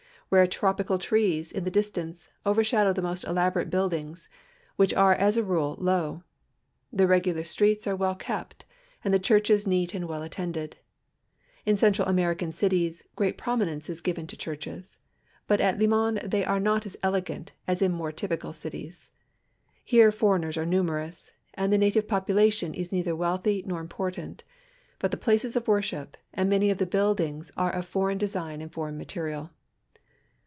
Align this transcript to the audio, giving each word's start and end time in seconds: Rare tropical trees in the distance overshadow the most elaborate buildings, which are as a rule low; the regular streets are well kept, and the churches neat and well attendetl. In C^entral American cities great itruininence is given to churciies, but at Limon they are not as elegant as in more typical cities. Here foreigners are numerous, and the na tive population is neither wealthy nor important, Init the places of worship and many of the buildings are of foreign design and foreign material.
Rare 0.33 0.47
tropical 0.47 0.97
trees 0.97 1.51
in 1.51 1.65
the 1.65 1.69
distance 1.69 2.29
overshadow 2.45 2.93
the 2.93 3.01
most 3.01 3.25
elaborate 3.25 3.69
buildings, 3.69 4.29
which 4.77 4.93
are 4.93 5.11
as 5.13 5.35
a 5.35 5.43
rule 5.43 5.75
low; 5.77 6.23
the 6.89 7.05
regular 7.05 7.43
streets 7.43 7.85
are 7.85 7.97
well 7.97 8.15
kept, 8.15 8.63
and 9.03 9.13
the 9.13 9.19
churches 9.19 9.67
neat 9.67 9.93
and 9.93 10.07
well 10.07 10.21
attendetl. 10.21 10.75
In 11.65 11.75
C^entral 11.75 12.07
American 12.07 12.49
cities 12.53 13.03
great 13.17 13.37
itruininence 13.37 13.89
is 13.89 13.99
given 13.99 14.25
to 14.27 14.37
churciies, 14.37 14.97
but 15.47 15.59
at 15.59 15.77
Limon 15.79 16.21
they 16.23 16.45
are 16.45 16.61
not 16.61 16.85
as 16.85 16.95
elegant 17.03 17.51
as 17.67 17.81
in 17.81 17.91
more 17.91 18.13
typical 18.13 18.53
cities. 18.53 19.09
Here 19.83 20.13
foreigners 20.13 20.55
are 20.55 20.65
numerous, 20.65 21.33
and 21.55 21.73
the 21.73 21.77
na 21.77 21.89
tive 21.89 22.07
population 22.07 22.73
is 22.73 22.93
neither 22.93 23.17
wealthy 23.17 23.63
nor 23.67 23.81
important, 23.81 24.45
Init 25.01 25.11
the 25.11 25.17
places 25.17 25.57
of 25.57 25.67
worship 25.67 26.15
and 26.33 26.49
many 26.49 26.69
of 26.69 26.77
the 26.77 26.85
buildings 26.85 27.51
are 27.57 27.71
of 27.75 27.85
foreign 27.85 28.17
design 28.17 28.61
and 28.61 28.71
foreign 28.71 28.97
material. 28.97 29.49